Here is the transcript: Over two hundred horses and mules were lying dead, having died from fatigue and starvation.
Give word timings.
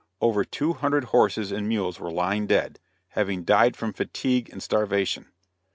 Over 0.19 0.43
two 0.43 0.73
hundred 0.73 1.03
horses 1.03 1.51
and 1.51 1.67
mules 1.69 1.99
were 1.99 2.09
lying 2.11 2.47
dead, 2.47 2.79
having 3.09 3.43
died 3.43 3.77
from 3.77 3.93
fatigue 3.93 4.49
and 4.51 4.63
starvation. 4.63 5.27